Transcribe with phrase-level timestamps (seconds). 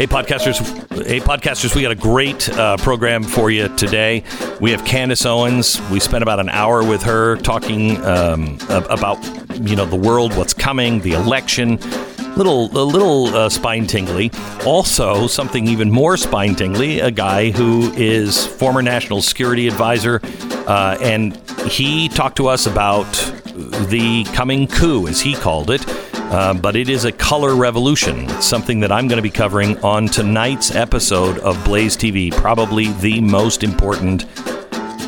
[0.00, 1.06] Hey, podcasters!
[1.06, 1.76] Hey, podcasters!
[1.76, 4.24] We got a great uh, program for you today.
[4.58, 5.78] We have Candace Owens.
[5.90, 9.22] We spent about an hour with her talking um, about
[9.60, 11.76] you know the world, what's coming, the election.
[12.34, 14.30] Little, a little uh, spine tingly.
[14.64, 17.00] Also, something even more spine tingly.
[17.00, 20.22] A guy who is former national security advisor,
[20.66, 21.36] uh, and
[21.68, 23.12] he talked to us about
[23.90, 25.84] the coming coup, as he called it.
[26.30, 28.28] Uh, but it is a color revolution.
[28.40, 33.20] Something that I'm going to be covering on tonight's episode of Blaze TV, probably the
[33.20, 34.26] most important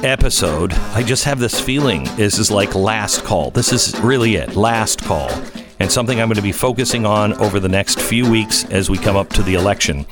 [0.05, 0.73] episode.
[0.73, 3.53] I just have this feeling this is like last call.
[3.53, 5.30] This is really it, last call,
[5.79, 8.99] and something I'm going to be focusing on over the next few weeks as we
[8.99, 10.07] come up to the election,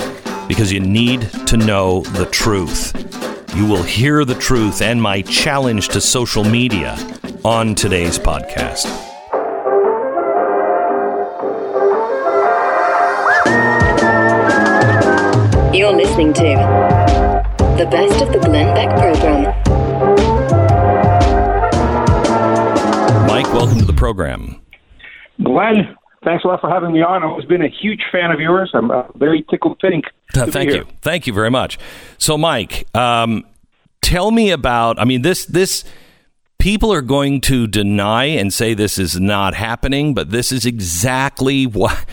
[0.46, 2.95] because you need to know the truth.
[3.56, 6.96] You will hear the truth and my challenge to social media
[7.45, 9.09] on today's podcast.
[16.20, 19.45] Listening to the best of the Glenn Beck program.
[23.27, 24.60] Mike, welcome to the program.
[25.43, 27.23] Glenn, thanks a lot for having me on.
[27.23, 28.71] I've always been a huge fan of yours.
[28.74, 30.04] I'm uh, very tickled pink.
[30.37, 30.87] Uh, thank you.
[31.01, 31.79] Thank you very much.
[32.18, 33.46] So, Mike, um,
[34.02, 35.01] tell me about.
[35.01, 35.84] I mean, this this
[36.59, 41.66] people are going to deny and say this is not happening, but this is exactly
[41.66, 42.05] what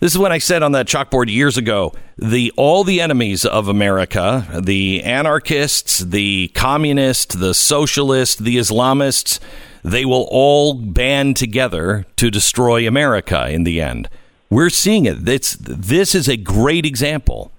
[0.00, 1.94] this is what I said on that chalkboard years ago.
[2.16, 9.38] The all the enemies of America, the anarchists, the communists, the socialists, the Islamists,
[9.82, 14.08] they will all band together to destroy America in the end.
[14.50, 15.28] We're seeing it.
[15.28, 17.52] It's, this is a great example.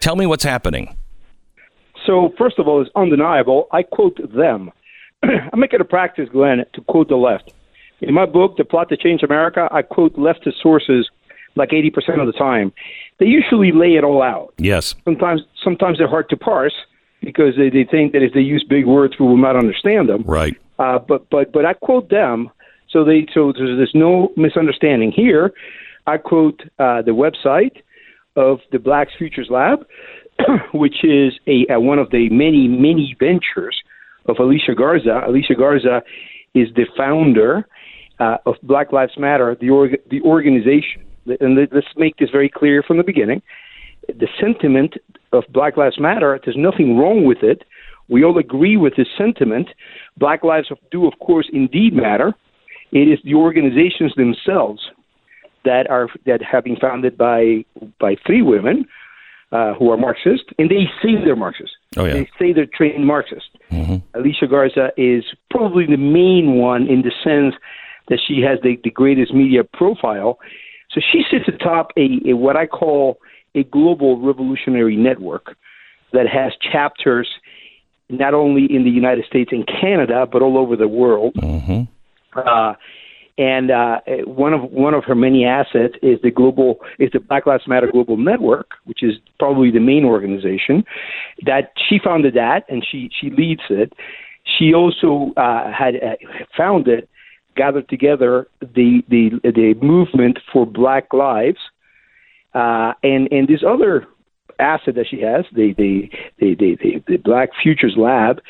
[0.00, 0.96] Tell me what's happening.
[2.04, 3.68] So, first of all, it's undeniable.
[3.72, 4.72] I quote them.
[5.22, 7.52] I make it a practice, Glenn, to quote the left.
[8.00, 11.08] In my book, The Plot to Change America, I quote leftist sources
[11.56, 12.72] like 80% of the time.
[13.18, 14.54] They usually lay it all out.
[14.58, 14.94] Yes.
[15.04, 16.74] Sometimes sometimes they're hard to parse
[17.22, 20.22] because they, they think that if they use big words, we will not understand them.
[20.22, 20.56] Right.
[20.78, 22.50] Uh, but but but I quote them,
[22.90, 25.52] so they so there's, there's no misunderstanding here.
[26.06, 27.82] I quote uh, the website
[28.36, 29.86] of the Blacks Futures Lab,
[30.74, 33.76] which is a, a one of the many many ventures
[34.26, 35.22] of Alicia Garza.
[35.26, 36.02] Alicia Garza
[36.54, 37.66] is the founder
[38.18, 41.02] uh, of Black Lives Matter, the org- the organization
[41.40, 43.42] and let's make this very clear from the beginning.
[44.08, 44.94] The sentiment
[45.32, 47.62] of Black Lives Matter, there's nothing wrong with it.
[48.08, 49.68] We all agree with this sentiment.
[50.16, 52.34] Black lives do, of course, indeed matter.
[52.92, 54.90] It is the organizations themselves
[55.64, 57.64] that are that have been founded by
[57.98, 58.86] by three women
[59.52, 61.72] uh, who are Marxist, and they say they're Marxist.
[61.96, 62.14] Oh, yeah.
[62.14, 63.50] They say they're trained Marxist.
[63.70, 63.96] Mm-hmm.
[64.18, 67.54] Alicia Garza is probably the main one in the sense
[68.08, 70.38] that she has the, the greatest media profile
[70.90, 73.18] so she sits atop a, a what I call
[73.54, 75.56] a global revolutionary network
[76.12, 77.28] that has chapters
[78.08, 81.34] not only in the United States and Canada, but all over the world.
[81.34, 81.82] Mm-hmm.
[82.38, 82.74] Uh,
[83.38, 87.44] and uh, one of one of her many assets is the global is the Black
[87.46, 90.84] Lives Matter Global Network, which is probably the main organization.
[91.44, 93.92] That she founded that, and she she leads it.
[94.58, 96.16] She also uh, had uh,
[96.56, 97.08] founded
[97.56, 101.58] gathered together the the the movement for Black Lives,
[102.54, 104.06] uh, and and this other
[104.58, 108.40] asset that she has, the the the the, the, the Black Futures Lab.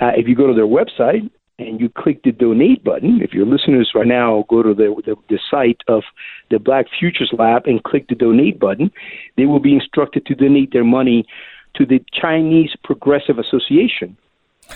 [0.00, 3.44] Uh, if you go to their website and you click the donate button, if your
[3.44, 6.02] listeners right now go to the, the, the site of
[6.50, 8.90] the Black Futures Lab and click the donate button,
[9.36, 11.26] they will be instructed to donate their money
[11.74, 14.16] to the Chinese Progressive Association.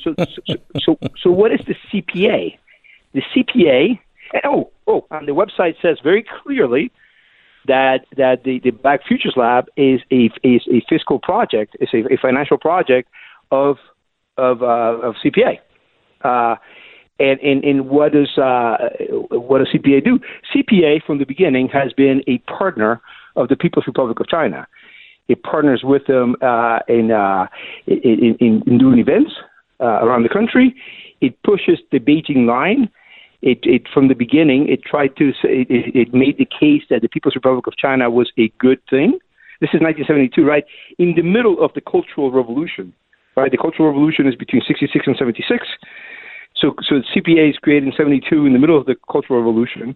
[0.00, 2.58] so, so, so, so, what is the CPA?
[3.14, 3.98] The CPA.
[4.44, 6.90] Oh, oh, and the website says very clearly
[7.66, 12.12] that that the, the Black Futures Lab is a is a fiscal project, is a,
[12.12, 13.08] a financial project
[13.50, 13.76] of
[14.36, 15.58] of uh, of CPA.
[16.22, 16.56] Uh,
[17.20, 18.76] and, and, and what does uh,
[19.30, 20.18] what does CPA do?
[20.54, 23.00] CPA from the beginning has been a partner
[23.36, 24.66] of the People's Republic of China.
[25.28, 27.46] It partners with them uh, in, uh,
[27.86, 29.32] in, in, in doing events
[29.80, 30.74] uh, around the country.
[31.20, 32.90] It pushes the Beijing line
[33.44, 37.08] it, it from the beginning it tried to it, it made the case that the
[37.08, 39.18] People's Republic of China was a good thing.
[39.60, 40.64] This is 1972, right?
[40.98, 42.92] In the middle of the Cultural Revolution,
[43.36, 43.50] right?
[43.50, 45.66] The Cultural Revolution is between 66 and 76.
[46.56, 49.94] So, so the CPA is created in 72 in the middle of the Cultural Revolution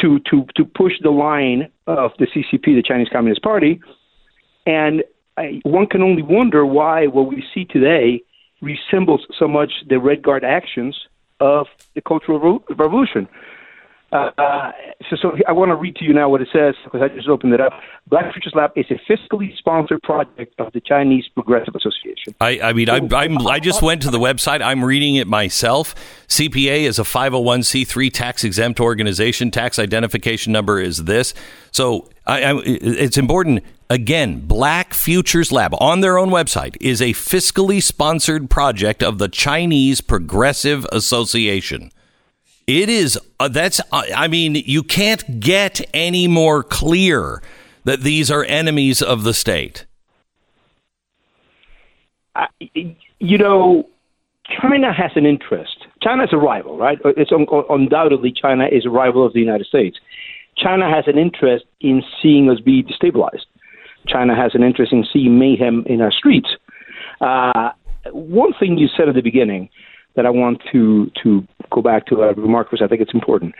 [0.00, 3.80] to, to, to push the line of the CCP, the Chinese Communist Party.
[4.66, 5.02] And
[5.36, 8.22] I, one can only wonder why what we see today
[8.62, 10.96] resembles so much the Red Guard actions
[11.40, 13.28] of the Cultural Revolution.
[14.12, 14.70] Uh,
[15.10, 17.28] so, so I want to read to you now what it says because I just
[17.28, 17.72] opened it up.
[18.06, 22.34] Black Futures Lab is a fiscally sponsored project of the Chinese Progressive Association.
[22.40, 24.62] I, I mean, I, I'm, I just went to the website.
[24.62, 25.94] I'm reading it myself.
[26.28, 29.50] CPA is a 501c3 tax exempt organization.
[29.50, 31.34] Tax identification number is this.
[31.72, 33.64] So I, I, it's important.
[33.88, 39.28] Again, Black Futures Lab on their own website is a fiscally sponsored project of the
[39.28, 41.92] Chinese Progressive Association.
[42.66, 47.40] It is, uh, that's, uh, I mean, you can't get any more clear
[47.84, 49.86] that these are enemies of the state.
[53.20, 53.88] You know,
[54.60, 55.86] China has an interest.
[56.02, 56.98] China is a rival, right?
[57.04, 59.96] It's un- undoubtedly China is a rival of the United States.
[60.56, 63.46] China has an interest in seeing us be destabilized.
[64.06, 66.48] China has an interest in seeing mayhem in our streets.
[67.20, 67.70] Uh,
[68.12, 69.68] one thing you said at the beginning
[70.14, 73.54] that I want to to go back to a remark because I think it's important.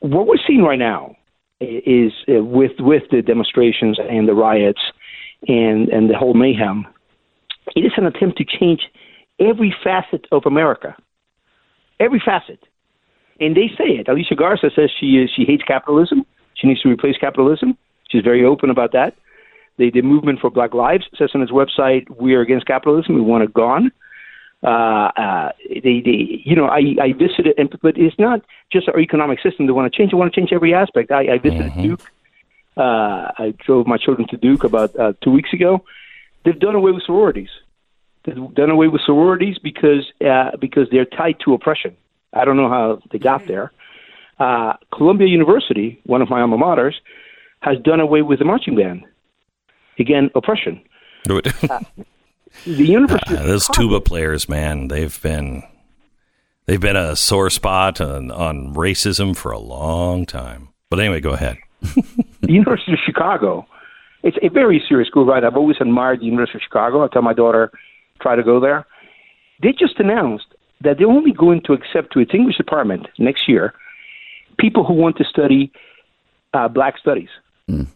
[0.00, 1.16] What we're seeing right now
[1.60, 4.80] is uh, with with the demonstrations and the riots
[5.48, 6.86] and and the whole mayhem.
[7.76, 8.82] It is an attempt to change
[9.38, 10.96] every facet of America,
[12.00, 12.60] every facet,
[13.40, 14.08] and they say it.
[14.08, 16.24] Alicia Garza says she is, she hates capitalism.
[16.54, 17.76] She needs to replace capitalism.
[18.08, 19.14] She's very open about that.
[19.76, 23.14] The, the movement for Black Lives says on its website, "We are against capitalism.
[23.14, 23.92] We want it gone."
[24.62, 29.00] Uh, uh, they, they, you know, I, I visited, and, but it's not just our
[29.00, 30.10] economic system they want to change.
[30.10, 31.10] They want to change every aspect.
[31.10, 31.82] I, I visited mm-hmm.
[31.82, 32.12] Duke.
[32.76, 35.84] Uh, I drove my children to Duke about uh, two weeks ago.
[36.44, 37.48] They've done away with sororities.
[38.24, 41.96] They've done away with sororities because uh, because they're tied to oppression.
[42.32, 43.72] I don't know how they got there.
[44.38, 46.94] Uh, Columbia University, one of my alma maters,
[47.60, 49.04] has done away with the marching band.
[50.00, 50.80] Again, oppression.
[51.28, 51.40] uh,
[52.64, 53.36] the University.
[53.36, 55.62] Uh, those tuba players, man, they've been
[56.66, 60.68] they've been a sore spot on, on racism for a long time.
[60.88, 61.58] But anyway, go ahead.
[61.82, 63.66] the University of Chicago.
[64.22, 65.44] It's a very serious school, right?
[65.44, 67.04] I've always admired the University of Chicago.
[67.04, 67.70] I tell my daughter,
[68.20, 68.86] try to go there.
[69.62, 70.46] They just announced
[70.82, 73.74] that they're only going to accept to its English department next year
[74.60, 75.72] people who want to study
[76.54, 77.28] uh, black studies.
[77.68, 77.88] Mm.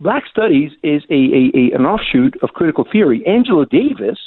[0.00, 3.24] Black Studies is a, a, a, an offshoot of critical theory.
[3.26, 4.18] Angela Davis,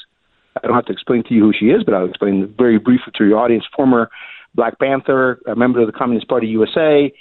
[0.61, 3.13] I don't have to explain to you who she is, but I'll explain very briefly
[3.17, 3.63] to your audience.
[3.75, 4.09] Former
[4.53, 7.13] Black Panther, a member of the Communist Party USA,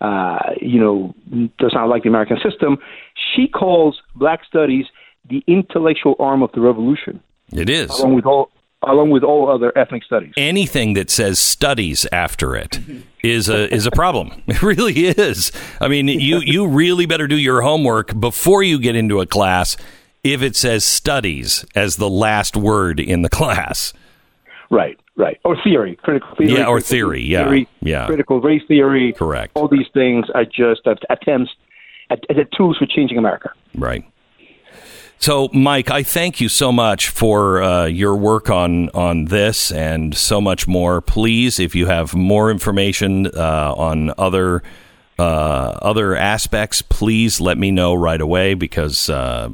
[0.00, 1.14] uh, you know,
[1.58, 2.78] does not like the American system.
[3.34, 4.86] She calls Black Studies
[5.28, 7.20] the intellectual arm of the revolution.
[7.52, 7.90] It is.
[7.90, 8.50] Along with all,
[8.86, 10.32] along with all other ethnic studies.
[10.36, 12.78] Anything that says studies after it
[13.22, 14.42] is a is a problem.
[14.48, 15.52] It really is.
[15.80, 19.76] I mean, you you really better do your homework before you get into a class
[20.24, 23.92] if it says studies as the last word in the class.
[24.70, 25.38] Right, right.
[25.44, 26.52] Or theory, critical theory.
[26.52, 27.44] Yeah, or theory, yeah.
[27.44, 28.06] Theory, yeah.
[28.06, 29.12] Critical race theory.
[29.14, 29.52] Correct.
[29.54, 31.52] All these things are just attempts
[32.10, 33.50] at, at tools for changing America.
[33.74, 34.04] Right.
[35.20, 40.16] So, Mike, I thank you so much for uh, your work on on this and
[40.16, 41.00] so much more.
[41.00, 44.62] Please, if you have more information uh, on other
[45.18, 49.50] uh, other aspects, please let me know right away because uh,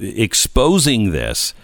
[0.00, 1.54] exposing this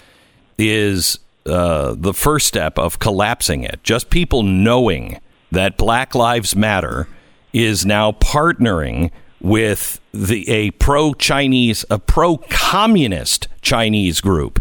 [0.57, 3.81] is uh, the first step of collapsing it.
[3.83, 5.21] Just people knowing
[5.53, 7.07] that Black Lives Matter
[7.53, 14.61] is now partnering with the a pro Chinese, a pro communist Chinese group.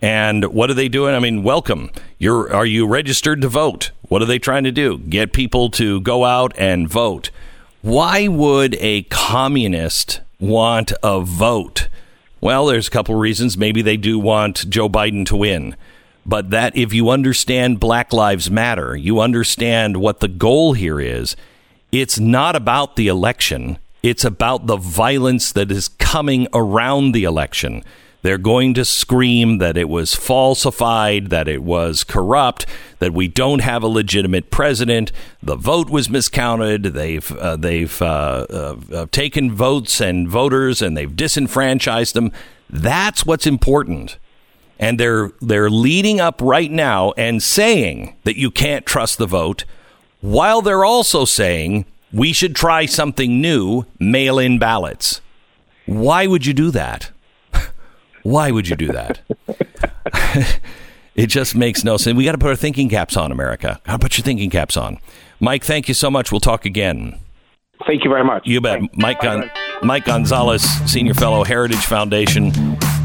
[0.00, 1.14] And what are they doing?
[1.14, 1.90] I mean, welcome.
[2.18, 3.90] You're are you registered to vote?
[4.08, 4.98] What are they trying to do?
[4.98, 7.30] Get people to go out and vote.
[7.82, 11.88] Why would a communist want a vote?
[12.40, 13.56] Well, there's a couple of reasons.
[13.56, 15.76] Maybe they do want Joe Biden to win.
[16.24, 21.36] But that if you understand Black Lives Matter, you understand what the goal here is.
[21.90, 23.78] It's not about the election.
[24.02, 27.82] It's about the violence that is coming around the election.
[28.22, 32.66] They're going to scream that it was falsified, that it was corrupt,
[32.98, 35.12] that we don't have a legitimate president.
[35.42, 36.82] The vote was miscounted.
[36.82, 42.32] They've uh, they've uh, uh, uh taken votes and voters and they've disenfranchised them.
[42.68, 44.18] That's what's important.
[44.80, 49.64] And they're they're leading up right now and saying that you can't trust the vote,
[50.20, 55.20] while they're also saying we should try something new mail in ballots.
[55.86, 57.10] Why would you do that?
[58.22, 59.20] Why would you do that?
[61.14, 62.16] it just makes no sense.
[62.16, 63.80] We got to put our thinking caps on, America.
[63.84, 64.98] Got to put your thinking caps on.
[65.40, 66.32] Mike, thank you so much.
[66.32, 67.18] We'll talk again.
[67.86, 68.46] Thank you very much.
[68.46, 68.80] You bet.
[68.96, 69.50] Mike, Gon-
[69.82, 72.50] Mike Gonzalez, Senior Fellow, Heritage Foundation.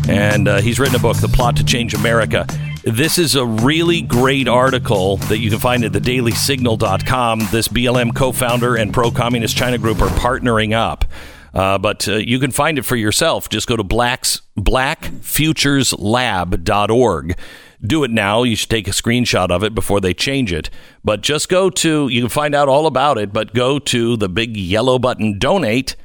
[0.07, 2.47] And uh, he's written a book, The Plot to Change America.
[2.83, 7.39] This is a really great article that you can find at thedailysignal.com.
[7.51, 11.05] This BLM co founder and pro communist China group are partnering up.
[11.53, 13.47] Uh, but uh, you can find it for yourself.
[13.47, 17.37] Just go to blacks, blackfutureslab.org.
[17.85, 18.43] Do it now.
[18.43, 20.69] You should take a screenshot of it before they change it.
[21.03, 24.29] But just go to, you can find out all about it, but go to the
[24.29, 25.95] big yellow button donate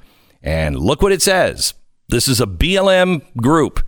[0.43, 1.75] and look what it says.
[2.11, 3.81] This is a BLM group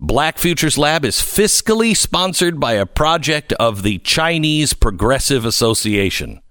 [0.00, 6.42] Black Futures Lab is fiscally sponsored by a project of the Chinese Progressive Association.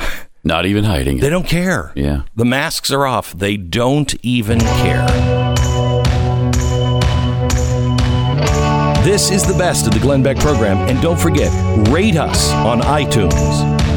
[0.44, 1.20] Not even hiding it.
[1.20, 1.92] They don't care.
[1.94, 2.22] Yeah.
[2.34, 3.32] The masks are off.
[3.34, 5.06] They don't even care.
[9.04, 10.78] This is the best of the Glenn Beck program.
[10.88, 11.52] And don't forget,
[11.88, 13.91] rate us on iTunes.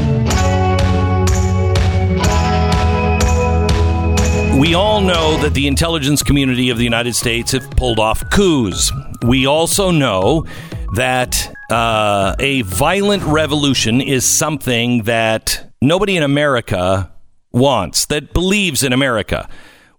[4.58, 8.90] We all know that the intelligence community of the United States have pulled off coups.
[9.22, 10.46] We also know
[10.94, 17.12] that uh, a violent revolution is something that nobody in America
[17.52, 19.50] wants, that believes in America.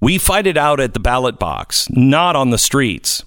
[0.01, 3.25] We fight it out at the ballot box, not on the streets.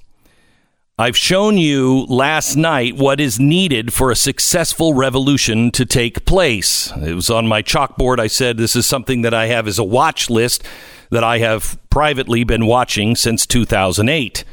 [1.00, 6.92] I've shown you last night what is needed for a successful revolution to take place.
[6.92, 8.20] It was on my chalkboard.
[8.20, 10.62] I said this is something that I have as a watch list
[11.10, 14.44] that I have privately been watching since 2008.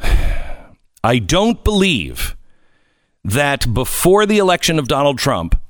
[1.04, 2.34] I don't believe
[3.22, 5.60] that before the election of Donald Trump,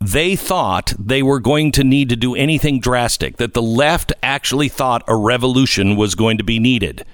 [0.00, 4.68] they thought they were going to need to do anything drastic, that the left actually
[4.68, 7.04] thought a revolution was going to be needed.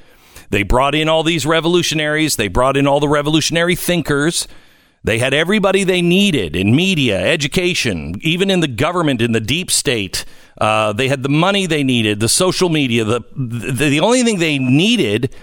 [0.54, 4.46] They brought in all these revolutionaries, they brought in all the revolutionary thinkers.
[5.02, 9.68] They had everybody they needed in media, education, even in the government, in the deep
[9.68, 10.24] state.
[10.56, 13.02] Uh, they had the money they needed, the social media.
[13.02, 15.34] The, the, the only thing they needed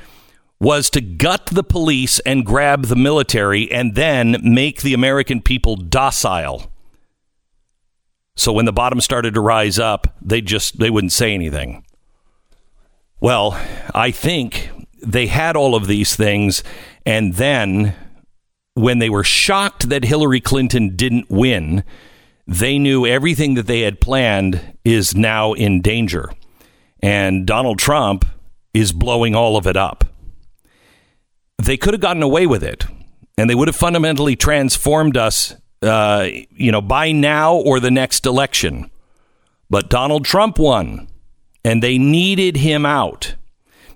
[0.61, 5.75] was to gut the police and grab the military and then make the American people
[5.75, 6.71] docile.
[8.37, 11.83] So when the bottom started to rise up, they just they wouldn't say anything.
[13.19, 13.61] Well,
[13.93, 16.63] I think they had all of these things
[17.05, 17.95] and then
[18.73, 21.83] when they were shocked that Hillary Clinton didn't win,
[22.47, 26.31] they knew everything that they had planned is now in danger.
[27.01, 28.25] And Donald Trump
[28.73, 30.05] is blowing all of it up.
[31.57, 32.85] They could have gotten away with it,
[33.37, 38.25] and they would have fundamentally transformed us, uh, you know, by now or the next
[38.25, 38.89] election.
[39.69, 41.07] But Donald Trump won,
[41.63, 43.35] and they needed him out.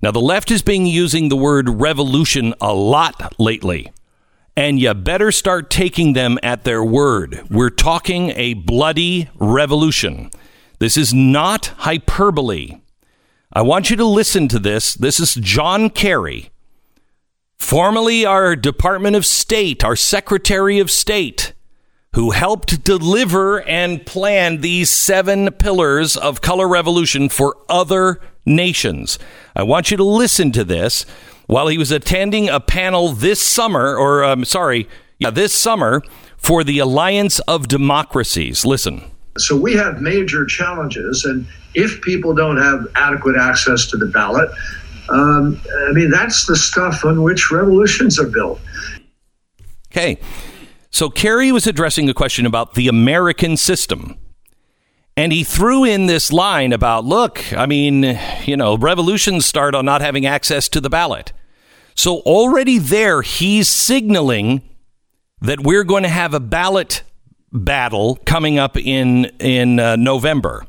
[0.01, 3.91] Now, the left has been using the word revolution a lot lately
[4.57, 7.45] and you better start taking them at their word.
[7.49, 10.31] We're talking a bloody revolution.
[10.79, 12.79] This is not hyperbole.
[13.51, 14.93] I want you to listen to this.
[14.93, 16.49] This is John Kerry,
[17.57, 21.53] formerly our Department of State, our Secretary of State,
[22.13, 29.19] who helped deliver and plan these seven pillars of color revolution for other nations.
[29.55, 31.05] I want you to listen to this
[31.47, 34.87] while he was attending a panel this summer, or um, sorry,
[35.19, 36.01] yeah, this summer
[36.37, 38.65] for the Alliance of Democracies.
[38.65, 39.03] Listen.
[39.37, 44.49] So we have major challenges, and if people don't have adequate access to the ballot,
[45.09, 48.59] um, I mean, that's the stuff on which revolutions are built.
[49.91, 50.19] Okay.
[50.89, 54.17] So Kerry was addressing a question about the American system.
[55.17, 59.85] And he threw in this line about, look, I mean, you know, revolutions start on
[59.85, 61.31] not having access to the ballot.
[61.95, 64.61] So already there, he's signaling
[65.39, 67.03] that we're going to have a ballot
[67.51, 70.65] battle coming up in in uh, November.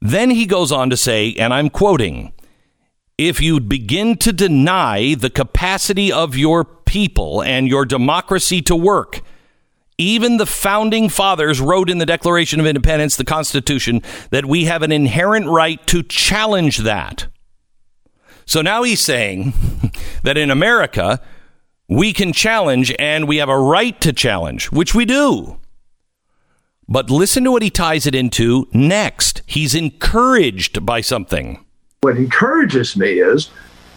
[0.00, 2.32] Then he goes on to say, and I'm quoting,
[3.18, 9.22] if you begin to deny the capacity of your people and your democracy to work,
[9.98, 14.82] even the founding fathers wrote in the Declaration of Independence, the Constitution, that we have
[14.82, 17.26] an inherent right to challenge that.
[18.46, 19.52] So now he's saying
[20.22, 21.20] that in America,
[21.88, 25.58] we can challenge and we have a right to challenge, which we do.
[26.88, 29.42] But listen to what he ties it into next.
[29.46, 31.64] He's encouraged by something.
[32.00, 33.50] What encourages me is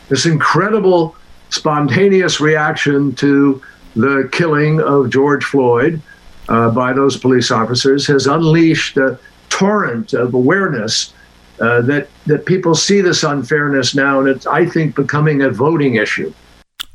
[0.09, 1.15] this incredible
[1.49, 3.61] spontaneous reaction to
[3.95, 6.01] the killing of George Floyd
[6.49, 11.13] uh, by those police officers has unleashed a torrent of awareness
[11.59, 15.95] uh, that that people see this unfairness now, and it's I think becoming a voting
[15.95, 16.33] issue.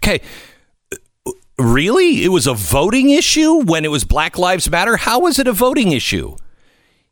[0.02, 0.20] Okay.
[1.58, 2.24] Really?
[2.24, 4.96] It was a voting issue when it was Black Lives Matter?
[4.96, 6.36] How was it a voting issue?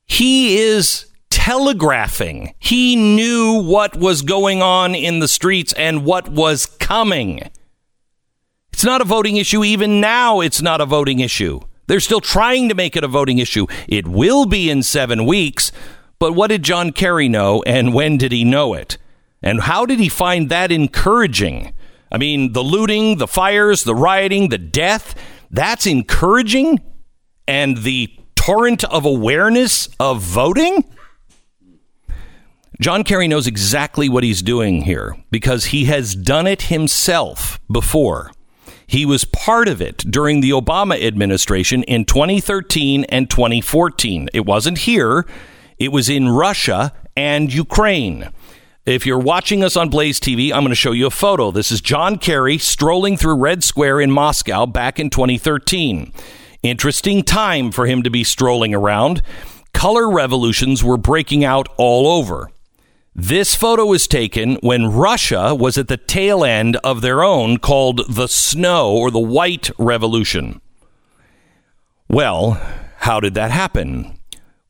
[0.07, 2.55] He is telegraphing.
[2.59, 7.51] He knew what was going on in the streets and what was coming.
[8.79, 9.65] It's not a voting issue.
[9.65, 11.59] Even now, it's not a voting issue.
[11.89, 13.67] They're still trying to make it a voting issue.
[13.89, 15.73] It will be in seven weeks.
[16.21, 18.97] But what did John Kerry know, and when did he know it?
[19.43, 21.75] And how did he find that encouraging?
[22.13, 25.17] I mean, the looting, the fires, the rioting, the death,
[25.51, 26.79] that's encouraging?
[27.49, 30.85] And the torrent of awareness of voting?
[32.81, 38.31] John Kerry knows exactly what he's doing here because he has done it himself before.
[38.89, 44.31] He was part of it during the Obama administration in 2013 and 2014.
[44.33, 45.27] It wasn't here,
[45.79, 48.31] it was in Russia and Ukraine.
[48.87, 51.51] If you're watching us on Blaze TV, I'm going to show you a photo.
[51.51, 56.11] This is John Kerry strolling through Red Square in Moscow back in 2013.
[56.63, 59.21] Interesting time for him to be strolling around.
[59.75, 62.51] Color revolutions were breaking out all over.
[63.21, 68.03] This photo was taken when Russia was at the tail end of their own called
[68.09, 70.61] the Snow or the White Revolution.
[72.09, 72.63] Well,
[72.99, 74.17] how did that happen?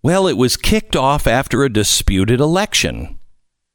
[0.03, 3.19] Well, it was kicked off after a disputed election.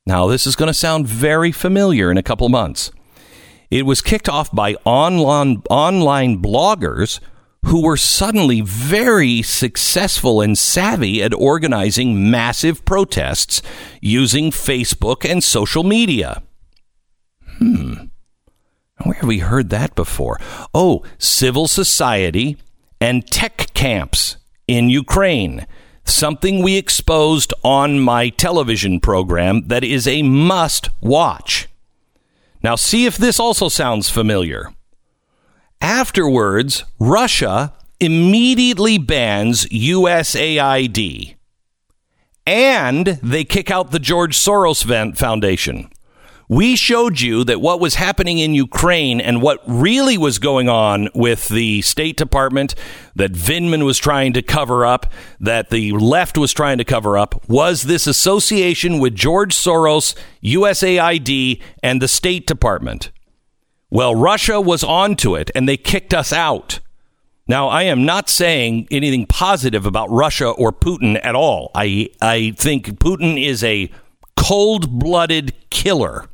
[0.08, 2.92] Now, this is going to sound very familiar in a couple months.
[3.70, 7.20] It was kicked off by online, online bloggers
[7.64, 13.62] who were suddenly very successful and savvy at organizing massive protests
[14.02, 16.44] using Facebook and social media.
[17.58, 17.94] Hmm.
[19.04, 20.40] Where have we heard that before?
[20.74, 22.58] Oh, civil society
[23.02, 25.66] and tech camps in Ukraine.
[26.06, 31.68] Something we exposed on my television program that is a must watch.
[32.62, 34.70] Now, see if this also sounds familiar.
[35.84, 41.36] Afterwards, Russia immediately bans USAID
[42.48, 45.90] and they kick out the George Soros Foundation.
[46.48, 51.10] We showed you that what was happening in Ukraine and what really was going on
[51.14, 52.76] with the State Department
[53.16, 55.12] that Vindman was trying to cover up,
[55.42, 61.62] that the left was trying to cover up, was this association with George Soros, USAID,
[61.82, 63.12] and the State Department.
[63.94, 66.80] Well, Russia was onto it and they kicked us out.
[67.48, 71.70] Now, I am not saying anything positive about Russia or Putin at all.
[71.76, 73.92] I, I think Putin is a
[74.36, 76.28] cold blooded killer.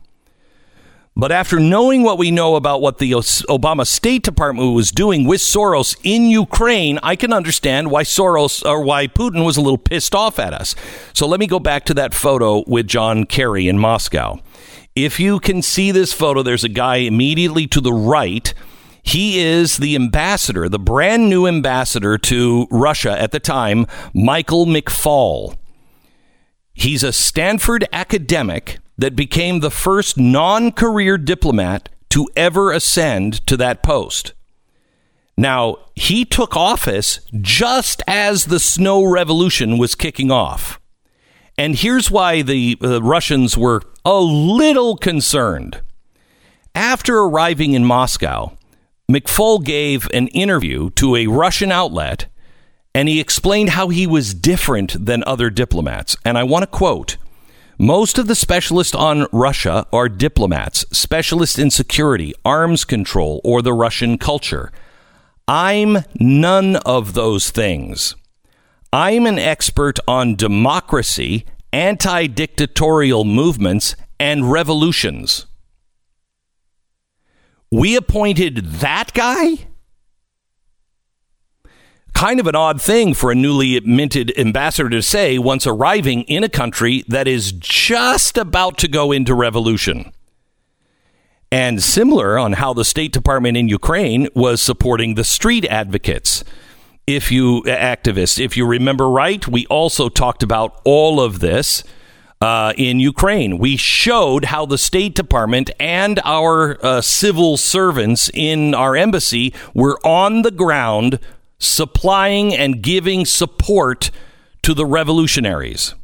[1.18, 5.42] But after knowing what we know about what the Obama State Department was doing with
[5.42, 10.16] Soros in Ukraine, I can understand why Soros or why Putin was a little pissed
[10.16, 10.76] off at us.
[11.12, 14.40] So let me go back to that photo with John Kerry in Moscow.
[15.06, 18.54] If you can see this photo, there's a guy immediately to the right.
[19.02, 25.56] He is the ambassador, the brand new ambassador to Russia at the time, Michael McFaul.
[26.74, 33.58] He's a Stanford academic that became the first non career diplomat to ever ascend to
[33.58, 34.34] that post.
[35.38, 40.80] Now, he took office just as the snow revolution was kicking off.
[41.58, 45.82] And here's why the uh, Russians were a little concerned.
[46.74, 48.58] After arriving in Moscow,
[49.08, 52.26] McFaul gave an interview to a Russian outlet
[52.96, 56.18] and he explained how he was different than other diplomats.
[56.26, 57.18] And I want to quote
[57.78, 63.74] Most of the specialists on Russia are diplomats, specialists in security, arms control, or the
[63.74, 64.72] Russian culture.
[65.48, 68.16] I'm none of those things.
[68.92, 75.46] I'm an expert on democracy, anti dictatorial movements, and revolutions.
[77.72, 79.68] We appointed that guy?
[82.14, 86.44] Kind of an odd thing for a newly minted ambassador to say once arriving in
[86.44, 90.12] a country that is just about to go into revolution.
[91.52, 96.44] And similar on how the State Department in Ukraine was supporting the street advocates
[97.16, 101.84] if you activists, if you remember right, we also talked about all of this
[102.40, 103.58] uh, in Ukraine.
[103.58, 110.00] We showed how the State Department and our uh, civil servants in our embassy were
[110.06, 111.20] on the ground
[111.58, 114.12] supplying and giving support
[114.62, 115.96] to the revolutionaries.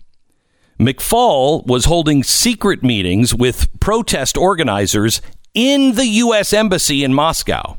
[0.79, 5.21] McFaul was holding secret meetings with protest organizers
[5.53, 6.51] in the U.S.
[6.51, 7.77] Embassy in Moscow.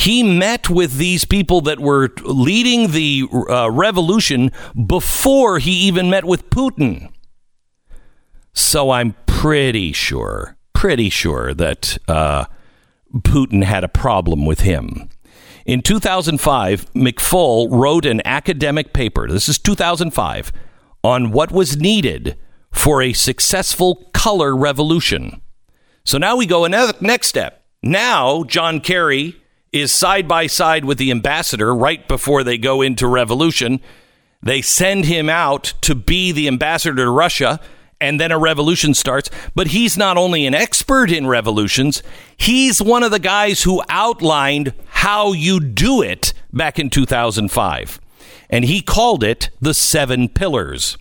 [0.00, 4.50] He met with these people that were leading the uh, revolution
[4.86, 7.12] before he even met with Putin.
[8.54, 12.46] So I'm pretty sure, pretty sure that uh,
[13.14, 15.10] Putin had a problem with him.
[15.66, 19.28] In 2005, McFaul wrote an academic paper.
[19.28, 20.50] This is 2005
[21.04, 22.38] on what was needed
[22.72, 25.42] for a successful color revolution.
[26.04, 27.66] So now we go another next step.
[27.82, 29.36] Now, John Kerry
[29.72, 33.80] is side by side with the ambassador right before they go into revolution.
[34.42, 37.60] They send him out to be the ambassador to Russia,
[38.00, 39.30] and then a revolution starts.
[39.54, 42.02] But he's not only an expert in revolutions,
[42.36, 48.00] he's one of the guys who outlined how you do it back in 2005.
[48.48, 50.98] And he called it the seven pillars.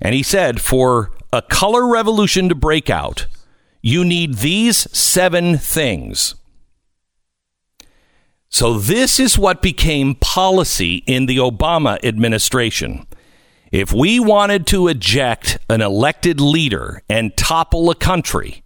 [0.00, 3.26] And he said, for a color revolution to break out,
[3.80, 6.34] you need these seven things.
[8.48, 13.06] So, this is what became policy in the Obama administration.
[13.72, 18.62] If we wanted to eject an elected leader and topple a country,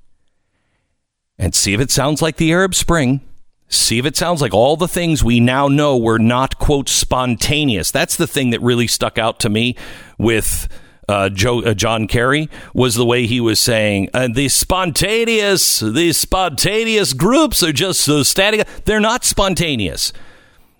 [1.38, 3.22] and see if it sounds like the Arab Spring,
[3.66, 7.90] see if it sounds like all the things we now know were not, quote, spontaneous.
[7.90, 9.74] That's the thing that really stuck out to me
[10.18, 10.68] with
[11.10, 16.16] uh, Joe, uh, John Kerry was the way he was saying uh, these spontaneous these
[16.16, 18.66] spontaneous groups are just so static.
[18.84, 20.12] They're not spontaneous.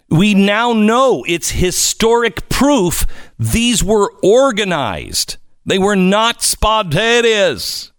[0.09, 3.07] We now know it's historic proof
[3.39, 5.37] these were organized.
[5.67, 7.91] They were not spontaneous.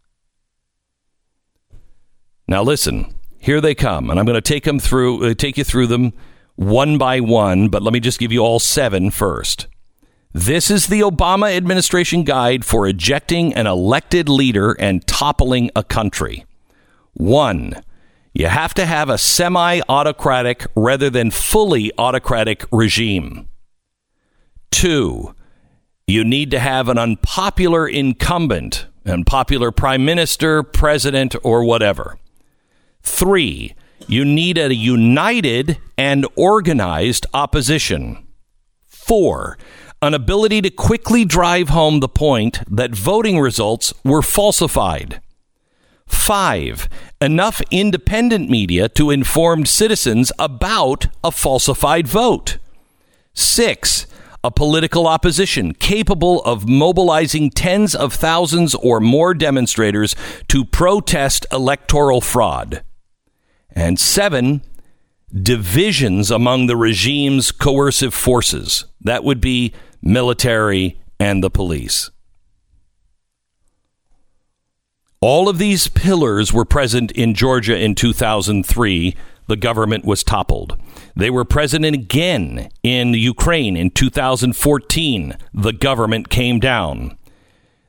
[2.48, 5.64] Now listen, here they come, and I'm going to take them through, uh, take you
[5.64, 6.14] through them
[6.56, 7.68] one by one.
[7.70, 9.68] But let me just give you all seven first.
[10.34, 16.46] This is the Obama administration guide for ejecting an elected leader and toppling a country.
[17.14, 17.84] One,
[18.34, 23.50] you have to have a semi autocratic rather than fully autocratic regime.
[24.70, 25.36] Two,
[26.08, 32.18] you need to have an unpopular incumbent, unpopular prime minister, president, or whatever.
[33.04, 33.76] Three,
[34.08, 38.26] you need a united and organized opposition.
[38.88, 39.58] Four,
[40.02, 45.22] an ability to quickly drive home the point that voting results were falsified.
[46.08, 46.90] Five,
[47.22, 52.58] enough independent media to inform citizens about a falsified vote.
[53.34, 54.08] Six,
[54.44, 60.16] a political opposition capable of mobilizing tens of thousands or more demonstrators
[60.48, 62.84] to protest electoral fraud.
[63.70, 64.64] And seven,
[65.32, 68.86] divisions among the regime's coercive forces.
[69.00, 72.10] That would be military, and the police.
[75.24, 79.16] All of these pillars were present in Georgia in 2003.
[79.48, 80.80] The government was toppled.
[81.16, 85.38] They were present again in Ukraine in 2014.
[85.54, 87.18] The government came down.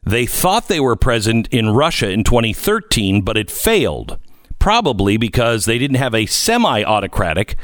[0.05, 4.19] They thought they were present in Russia in 2013, but it failed,
[4.59, 7.57] probably because they didn't have a semi autocratic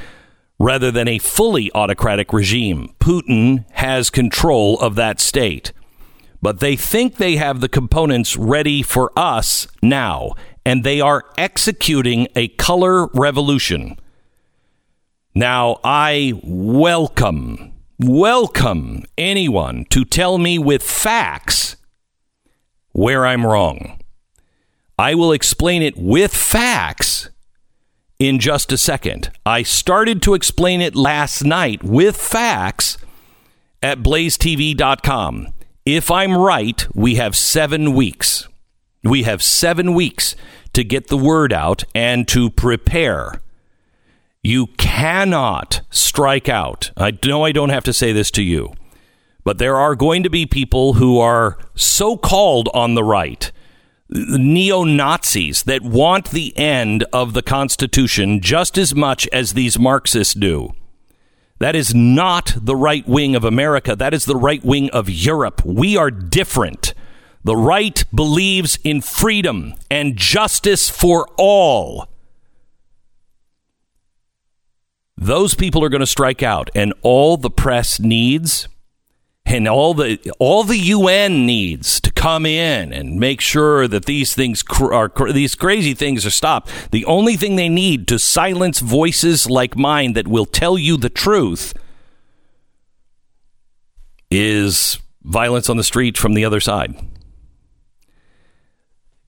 [0.58, 2.94] rather than a fully autocratic regime.
[2.98, 5.72] Putin has control of that state.
[6.40, 12.28] But they think they have the components ready for us now, and they are executing
[12.36, 13.96] a color revolution.
[15.34, 21.76] Now, I welcome, welcome anyone to tell me with facts
[22.92, 24.00] where I'm wrong.
[24.98, 27.30] I will explain it with facts
[28.18, 29.30] in just a second.
[29.46, 32.98] I started to explain it last night with facts
[33.82, 35.54] at blazetv.com.
[35.86, 38.48] If I'm right, we have seven weeks.
[39.04, 40.34] We have seven weeks
[40.72, 43.40] to get the word out and to prepare.
[44.42, 46.90] You cannot strike out.
[46.96, 48.74] I know I don't have to say this to you,
[49.44, 53.50] but there are going to be people who are so called on the right
[54.10, 60.34] neo Nazis that want the end of the Constitution just as much as these Marxists
[60.34, 60.72] do.
[61.58, 63.96] That is not the right wing of America.
[63.96, 65.62] That is the right wing of Europe.
[65.64, 66.94] We are different.
[67.44, 72.08] The right believes in freedom and justice for all.
[75.16, 78.68] Those people are going to strike out, and all the press needs
[79.48, 84.34] and all the all the UN needs to come in and make sure that these
[84.34, 86.70] things cr- are cr- these crazy things are stopped.
[86.90, 91.08] The only thing they need to silence voices like mine that will tell you the
[91.08, 91.74] truth
[94.30, 96.94] is violence on the street from the other side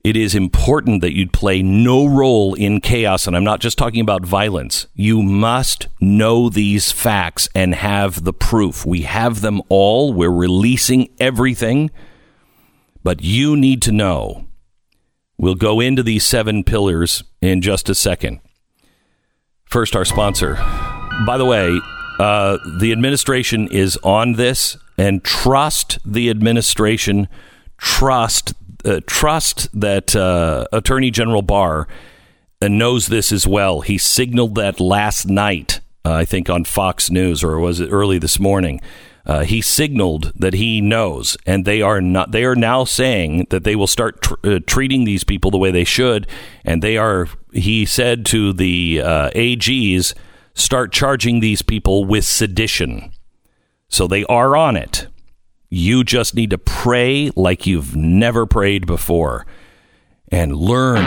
[0.03, 3.27] it is important that you play no role in chaos.
[3.27, 4.87] And I'm not just talking about violence.
[4.95, 8.85] You must know these facts and have the proof.
[8.85, 10.11] We have them all.
[10.11, 11.91] We're releasing everything.
[13.03, 14.47] But you need to know.
[15.37, 18.41] We'll go into these seven pillars in just a second.
[19.65, 20.55] First, our sponsor.
[21.25, 21.79] By the way,
[22.19, 27.27] uh, the administration is on this and trust the administration.
[27.77, 28.53] Trust
[28.85, 31.87] uh, trust that uh, Attorney General Barr
[32.61, 33.81] knows this as well.
[33.81, 38.17] He signaled that last night, uh, I think on Fox News, or was it early
[38.19, 38.81] this morning?
[39.25, 42.31] Uh, he signaled that he knows, and they are not.
[42.31, 45.69] They are now saying that they will start tr- uh, treating these people the way
[45.69, 46.27] they should,
[46.65, 47.27] and they are.
[47.53, 50.15] He said to the uh, AGs,
[50.55, 53.11] "Start charging these people with sedition."
[53.89, 55.07] So they are on it.
[55.73, 59.45] You just need to pray like you've never prayed before
[60.27, 60.97] and learn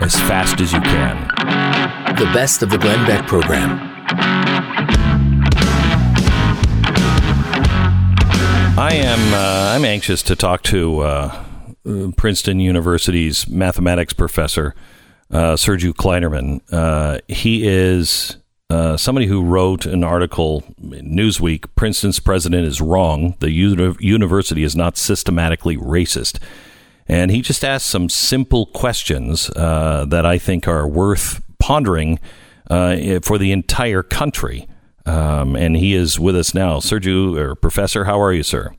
[0.00, 1.28] as fast as you can.
[2.16, 3.78] The best of the Glenn Beck program.
[8.78, 11.44] I am uh, I'm anxious to talk to uh,
[12.16, 14.74] Princeton University's mathematics professor,
[15.30, 16.62] uh, Sergiu Klainerman.
[16.72, 18.38] Uh, he is
[18.70, 23.36] uh, somebody who wrote an article in Newsweek Princeton's president is wrong.
[23.40, 26.38] The uni- university is not systematically racist.
[27.06, 32.18] And he just asked some simple questions uh, that I think are worth pondering
[32.70, 34.66] uh, for the entire country.
[35.06, 36.78] Um, and he is with us now.
[36.78, 38.74] Sergiu, or Professor, how are you, sir?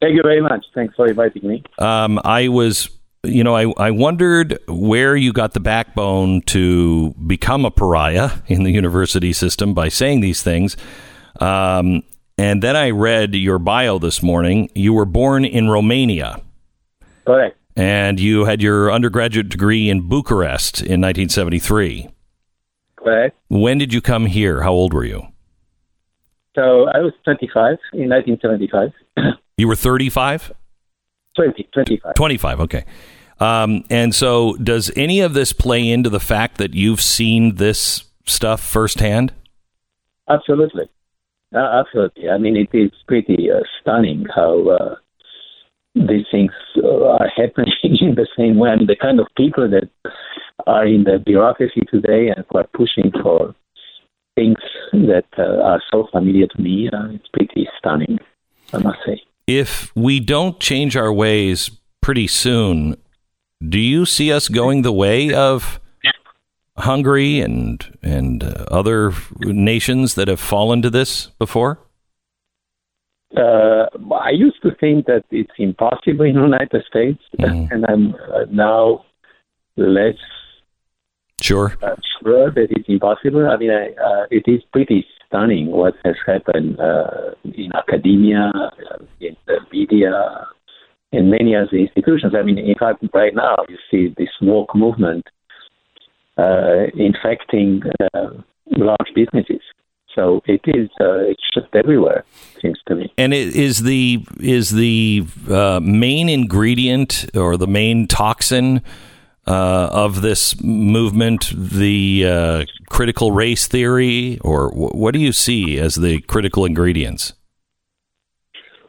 [0.00, 0.64] Thank you very much.
[0.74, 1.62] Thanks for inviting me.
[1.78, 2.88] Um, I was
[3.28, 8.64] you know, I, I wondered where you got the backbone to become a pariah in
[8.64, 10.76] the university system by saying these things.
[11.40, 12.02] Um,
[12.36, 14.70] and then I read your bio this morning.
[14.74, 16.40] You were born in Romania.
[17.26, 17.56] Correct.
[17.76, 22.08] And you had your undergraduate degree in Bucharest in 1973.
[22.96, 23.36] Correct.
[23.48, 24.62] When did you come here?
[24.62, 25.28] How old were you?
[26.54, 28.92] So I was 25 in 1975.
[29.58, 30.52] You were 35?
[31.34, 32.14] 20, 25.
[32.14, 32.84] 25, okay.
[33.40, 38.04] Um, and so, does any of this play into the fact that you've seen this
[38.26, 39.32] stuff firsthand?
[40.28, 40.88] Absolutely.
[41.54, 42.28] Uh, absolutely.
[42.28, 44.94] I mean, it is pretty uh, stunning how uh,
[45.94, 48.70] these things uh, are happening in the same way.
[48.70, 49.88] I mean, the kind of people that
[50.66, 53.54] are in the bureaucracy today and who are pushing for
[54.34, 54.58] things
[54.92, 58.18] that uh, are so familiar to me, uh, it's pretty stunning,
[58.72, 61.70] I must say if we don't change our ways
[62.02, 62.96] pretty soon,
[63.66, 65.80] do you see us going the way of
[66.76, 71.78] Hungary and and uh, other nations that have fallen to this before?
[73.36, 77.70] Uh, I used to think that it's impossible in the United States, mm.
[77.70, 79.04] and I'm uh, now
[79.76, 80.16] less
[81.40, 83.48] sure uh, sure that it's impossible.
[83.48, 89.04] I mean, I, uh, it is pretty stunning what has happened uh, in academia, uh,
[89.20, 90.46] in the media,
[91.12, 92.34] in many of the institutions.
[92.36, 95.24] I mean, in fact, right now you see this woke movement
[96.36, 97.82] uh, infecting
[98.14, 98.30] uh,
[98.76, 99.60] large businesses.
[100.14, 102.24] So it is uh, it's just everywhere.
[102.60, 103.12] Seems to me.
[103.16, 108.82] And it is the is the uh, main ingredient or the main toxin
[109.46, 115.78] uh, of this movement the uh, critical race theory, or w- what do you see
[115.78, 117.32] as the critical ingredients?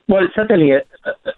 [0.08, 0.71] Well, certainly,
[1.10, 1.32] uh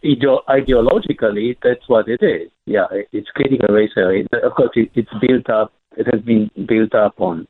[0.49, 2.49] ideologically, that's what it is.
[2.65, 4.27] Yeah, it's critical race theory.
[4.31, 5.73] Of course, it, it's built up.
[5.97, 7.47] It has been built up on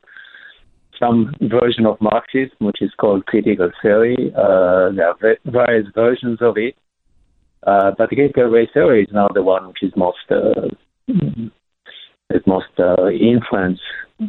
[0.98, 4.32] some version of Marxism, which is called critical theory.
[4.36, 6.76] Uh, there are various versions of it.
[7.66, 10.68] Uh, but critical race theory is now the one which is most uh,
[12.34, 13.80] it most uh, influence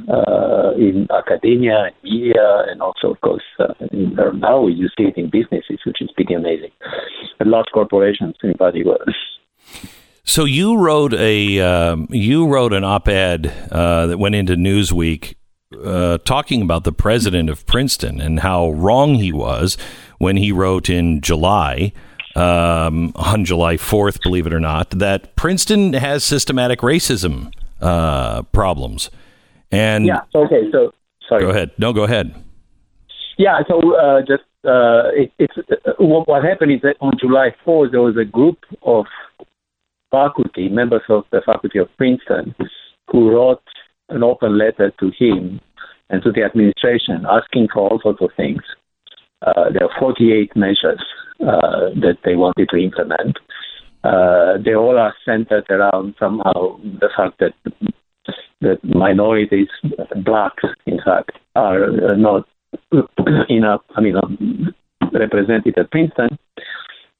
[0.10, 5.30] uh, in academia media, and also, of course, uh, in, now you see it in
[5.30, 6.72] businesses, which is pretty amazing.
[7.40, 9.06] And large corporations in particular.
[10.24, 15.36] So you wrote a um, you wrote an op-ed uh, that went into Newsweek
[15.84, 19.78] uh, talking about the president of Princeton and how wrong he was
[20.20, 21.92] when he wrote in July
[22.36, 27.52] um, on July 4th, believe it or not, that Princeton has systematic racism
[27.84, 29.12] uh, problems.
[29.72, 30.94] And yeah, okay, so
[31.28, 31.44] sorry.
[31.44, 31.72] Go ahead.
[31.78, 32.34] No, go ahead.
[33.38, 37.50] Yeah, so uh, just uh, it, it's uh, what, what happened is that on July
[37.66, 39.06] 4th there was a group of
[40.12, 42.56] faculty members of the faculty of Princeton
[43.12, 43.64] who wrote
[44.10, 45.60] an open letter to him
[46.10, 48.62] and to the administration asking for all sorts of things.
[49.42, 51.04] Uh, there are 48 measures
[51.42, 53.38] uh, that they wanted to implement
[54.04, 57.54] uh, they all are centered around somehow the fact that
[58.62, 59.68] that minorities,
[60.24, 62.48] blacks, in fact, are not
[63.50, 63.82] enough.
[63.96, 64.74] I mean, um,
[65.12, 66.38] represented at Princeton,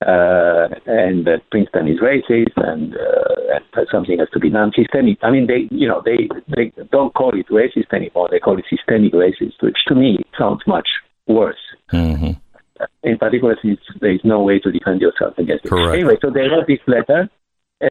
[0.06, 4.72] uh, and that Princeton is racist, and, uh, and something has to be done.
[4.76, 5.18] Systemic.
[5.22, 8.30] I mean, they, you know, they they don't call it racist anymore.
[8.32, 10.88] They call it systemic racist, which to me sounds much
[11.28, 11.56] worse.
[11.92, 12.43] Mm-hmm
[13.04, 15.72] in particular since there is no way to defend yourself against it.
[15.72, 17.30] Anyway, so they wrote this letter,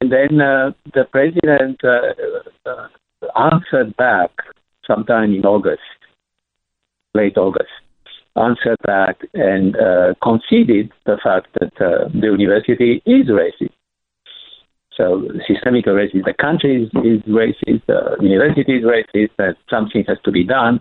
[0.00, 2.88] and then uh, the president uh, uh,
[3.36, 4.30] answered back
[4.86, 5.82] sometime in August,
[7.14, 7.70] late August,
[8.36, 13.70] answered back and uh, conceded the fact that uh, the university is racist.
[14.96, 20.18] So systemic racism, the country is, is racist, the university is racist, that something has
[20.24, 20.80] to be done.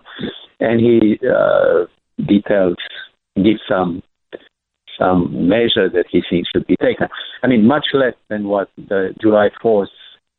[0.60, 1.86] And he uh,
[2.26, 2.76] details,
[3.36, 4.02] gives some
[4.98, 7.08] some measure that he thinks should be taken.
[7.42, 9.86] I mean, much less than what the July 4th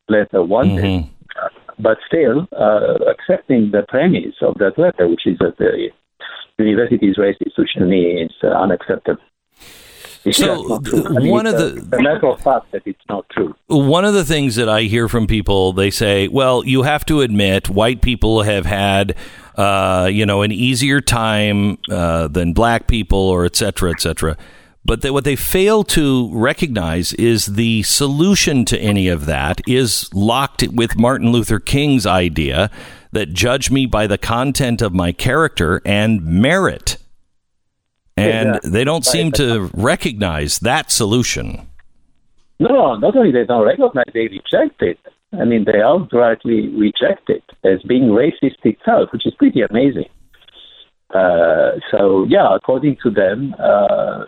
[0.08, 1.10] letter wanted, mm-hmm.
[1.42, 5.90] uh, but still uh, accepting the premise of that letter, which is that the
[6.64, 9.20] university is to me is uh, unacceptable.
[10.32, 10.80] So
[11.16, 13.54] I mean, one of the the matter of fact that it's not true.
[13.66, 17.20] One of the things that I hear from people, they say, "Well, you have to
[17.20, 19.16] admit, white people have had,
[19.56, 24.36] uh, you know, an easier time uh, than black people, or et cetera, et cetera."
[24.86, 30.12] But they, what they fail to recognize is the solution to any of that is
[30.12, 32.70] locked with Martin Luther King's idea
[33.12, 36.98] that judge me by the content of my character and merit.
[38.16, 41.66] And they don't seem to recognize that solution.
[42.60, 44.98] No, not only they don't recognize, they reject it.
[45.40, 50.08] I mean, they outrightly reject it as being racist itself, which is pretty amazing.
[51.14, 54.24] Uh, so, yeah, according to them, uh,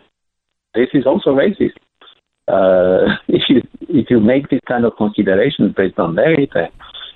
[0.74, 1.76] this is also racist.
[2.48, 6.50] Uh, if you if you make this kind of considerations based on merit,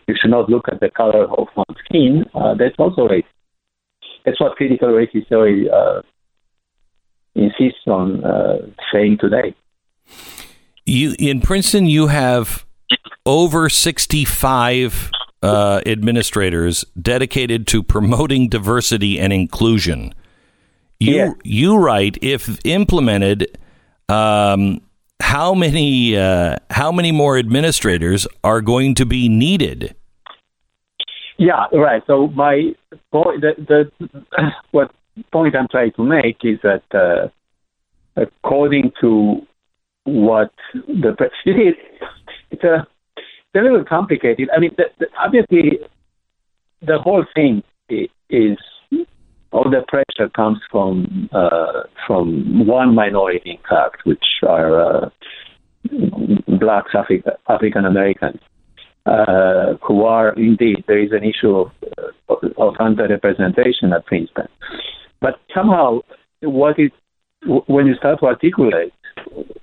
[0.07, 2.25] you should not look at the color of one's skin.
[2.35, 3.25] Uh, that's also racist.
[4.25, 6.03] That's what critical race theory uh,
[7.35, 8.59] insists on uh,
[8.93, 9.55] saying today.
[10.85, 12.67] You in Princeton, you have
[13.27, 15.11] over sixty-five
[15.43, 20.15] uh, administrators dedicated to promoting diversity and inclusion.
[20.99, 21.33] You yeah.
[21.45, 23.59] you write if implemented,
[24.09, 24.81] um,
[25.21, 29.95] how many uh, how many more administrators are going to be needed?
[31.39, 32.03] Yeah, right.
[32.07, 32.75] So my
[33.13, 34.11] point, the, the
[34.73, 34.91] what
[35.33, 37.29] point I'm trying to make is that uh,
[38.17, 39.47] according to
[40.05, 41.73] what the you see,
[42.51, 42.87] it's a
[43.53, 44.49] it's a little complicated.
[44.55, 45.79] I mean, the, the, obviously,
[46.83, 48.59] the whole thing is
[49.53, 55.11] all the pressure comes from uh, from one minority, in fact, which are uh,
[56.47, 58.41] blacks, Afri- African Americans,
[59.07, 61.73] uh, who are indeed there is an issue of,
[62.29, 64.49] of underrepresentation at Princeton.
[65.21, 66.01] But somehow,
[66.43, 66.91] what is
[67.67, 68.93] when you start to articulate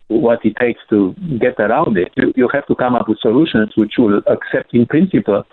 [0.08, 3.72] what it takes to get around it, you, you have to come up with solutions
[3.76, 5.44] which will accept in principle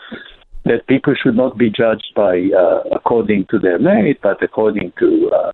[0.64, 5.30] that people should not be judged by uh, according to their merit, but according to
[5.34, 5.52] uh,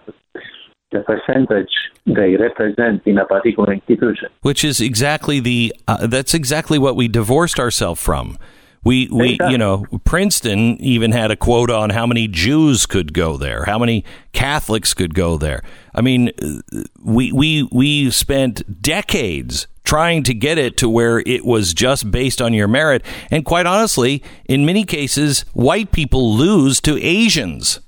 [0.93, 1.71] the percentage
[2.07, 4.29] they represent in a particular institution.
[4.43, 8.39] Which is exactly the uh, that's exactly what we divorced ourselves from.
[8.83, 13.37] We, we, you know, Princeton even had a quota on how many Jews could go
[13.37, 15.63] there, how many Catholics could go there.
[15.95, 16.31] I mean,
[17.03, 22.41] we, we, we spent decades trying to get it to where it was just based
[22.41, 23.05] on your merit.
[23.31, 27.81] And quite honestly, in many cases, white people lose to Asians.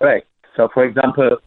[0.00, 0.24] Right.
[0.56, 1.38] So, for example,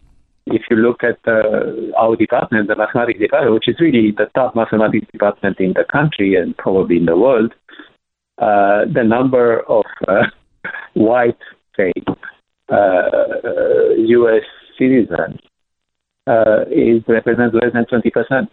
[0.46, 4.56] if you look at uh, our department, the mathematics department, which is really the top
[4.56, 7.54] mathematics department in the country and probably in the world,
[8.38, 10.24] uh, the number of uh,
[10.93, 11.38] white,
[11.76, 11.91] say,
[12.70, 14.43] U.S.
[14.79, 18.49] Uh, citizens is represents less than 20 percent.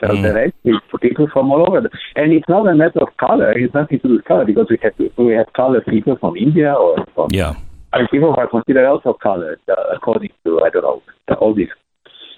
[0.00, 0.22] So mm.
[0.22, 1.80] the rest is people from all over.
[1.80, 3.52] The, and it's not a matter of color.
[3.52, 6.72] It's nothing to do with color because we have we have colored people from India
[6.72, 7.54] or from yeah.
[7.92, 11.02] And people who are considered also colored uh, according to I don't know
[11.38, 11.68] all these.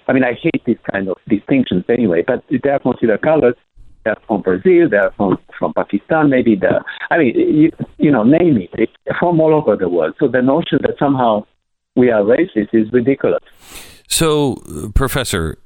[0.07, 3.55] I mean, I hate these kind of distinctions anyway, but they are considered colored
[4.05, 8.57] they're from Brazil, they're from, from Pakistan, maybe the, I mean, you, you know, name
[8.57, 8.69] it.
[8.73, 10.13] It's from all over the world.
[10.19, 11.45] So the notion that somehow
[11.95, 13.43] we are racist is ridiculous.
[14.07, 14.61] So,
[14.93, 15.57] Professor,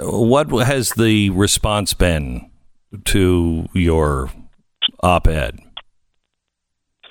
[0.00, 2.50] what has the response been
[3.04, 4.30] to your
[5.02, 5.58] op ed?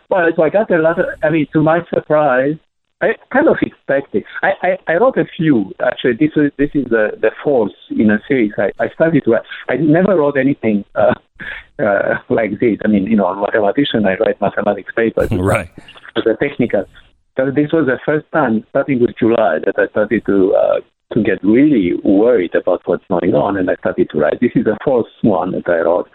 [0.09, 2.55] Well, so I got a lot of, I mean, to my surprise,
[3.01, 4.23] I kind of expected.
[4.41, 5.73] I, I, I wrote a few.
[5.85, 8.53] Actually, this is this is the the fourth in a series.
[8.57, 9.35] I, I started to.
[9.67, 11.13] I never wrote anything uh,
[11.79, 12.77] uh, like this.
[12.85, 14.05] I mean, you know, I'm a mathematician.
[14.05, 15.29] I write mathematics papers.
[15.31, 15.69] Right.
[16.15, 16.85] As a technical.
[17.35, 20.79] So this was the first time, starting with July, that I started to uh,
[21.13, 24.39] to get really worried about what's going on, and I started to write.
[24.39, 26.09] This is the fourth one that I wrote.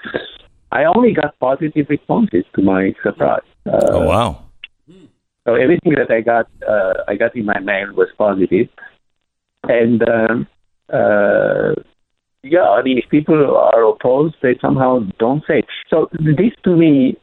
[0.71, 3.43] I only got positive responses to my surprise.
[3.67, 4.45] Uh, oh wow!
[5.45, 8.09] So everything that I got, uh, I got in my mail was.
[9.65, 10.47] And um,
[10.93, 11.75] uh,
[12.43, 15.63] yeah, I mean, if people are opposed, they somehow don't say.
[15.91, 17.17] So this to me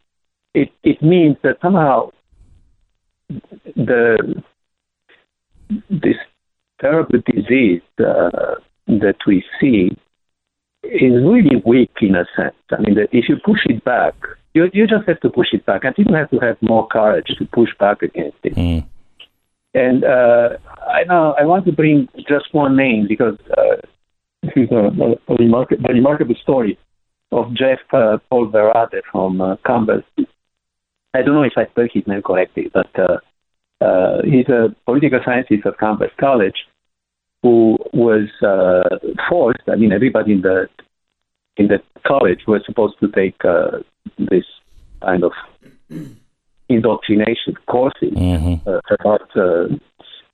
[0.56, 2.10] it it means that somehow
[3.28, 4.42] the
[5.90, 6.16] this
[6.80, 8.54] terrible disease uh,
[8.86, 9.96] that we see
[10.84, 12.54] is really weak in a sense.
[12.70, 14.14] I mean, if you push it back,
[14.54, 17.26] you you just have to push it back, and people have to have more courage
[17.38, 18.54] to push back against it.
[18.54, 18.86] Mm.
[19.74, 20.56] And uh,
[20.88, 23.76] I know I want to bring just one name because uh,
[24.42, 26.78] this is a, a, remarkable, a remarkable story
[27.32, 30.02] of Jeff uh, Paul Verade from uh, Campbell.
[31.16, 35.20] I don't know if I spelled his name correctly, but uh, uh, he's a political
[35.24, 36.56] scientist at Campbell College
[37.42, 38.98] who was uh,
[39.28, 39.62] forced.
[39.68, 40.68] I mean, everybody in the
[41.56, 43.78] in the college was supposed to take uh,
[44.18, 44.44] this
[45.00, 45.32] kind of
[46.68, 48.68] indoctrination courses Mm-hmm.
[48.68, 49.68] uh, about uh,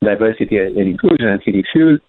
[0.02, 2.02] diversity and inclusion, and he refused.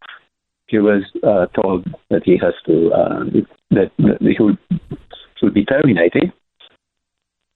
[0.67, 3.23] He was uh, told that he has to uh,
[3.71, 4.57] that, that he would
[5.39, 6.31] should be terminated,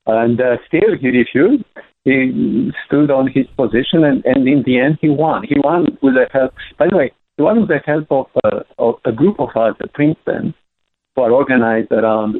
[0.07, 1.63] and uh, still he refused.
[2.03, 5.43] He stood on his position, and, and in the end, he won.
[5.43, 6.53] He won with the help.
[6.79, 9.75] By the way, he won with the help of, uh, of a group of us
[9.81, 10.53] at Princeton
[11.15, 12.37] who are organized around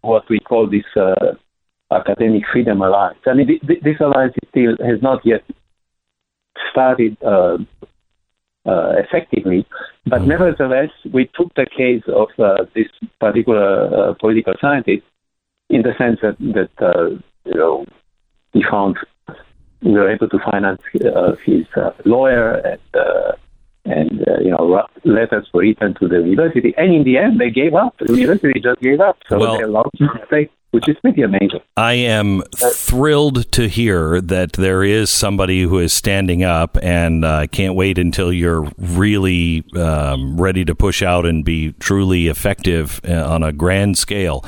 [0.00, 1.34] what we call this uh,
[1.94, 3.18] academic freedom alliance.
[3.26, 5.42] I mean, th- this alliance still has not yet
[6.70, 7.58] started uh,
[8.64, 9.66] uh, effectively,
[10.06, 12.86] but nevertheless, we took the case of uh, this
[13.20, 15.02] particular uh, political scientist
[15.72, 17.08] in the sense that, that uh,
[17.44, 17.84] you know
[18.54, 18.96] we found
[19.82, 23.32] we were able to finance uh, his uh, lawyer and uh,
[23.84, 27.50] and uh, you know letters were written to the university, and in the end they
[27.50, 27.96] gave up.
[27.98, 31.22] The university just gave up, so Well- they allowed him to stay, which is pretty
[31.22, 31.62] amazing.
[31.76, 37.48] I am thrilled to hear that there is somebody who is standing up, and I
[37.48, 43.14] can't wait until you're really um, ready to push out and be truly effective uh,
[43.34, 44.44] on a grand scale.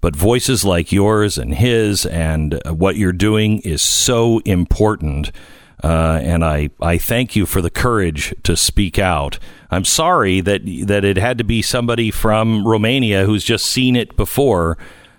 [0.00, 5.32] But voices like yours and his and uh, what you're doing is so important.
[5.82, 9.38] Uh, and I, I thank you for the courage to speak out.
[9.70, 14.16] I'm sorry that that it had to be somebody from Romania who's just seen it
[14.16, 14.76] before,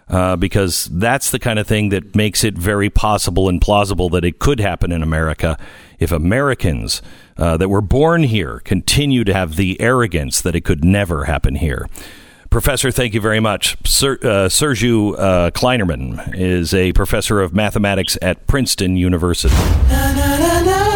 [0.10, 4.26] uh, because that's the kind of thing that makes it very possible and plausible that
[4.26, 5.58] it could happen in America
[6.00, 7.02] if Americans
[7.38, 11.56] uh, that were born here continue to have the arrogance that it could never happen
[11.56, 11.88] here.
[12.50, 13.78] Professor, thank you very much.
[13.86, 19.54] Ser, uh, Sergiu uh, Klainerman is a professor of mathematics at Princeton University.
[19.89, 20.89] na na na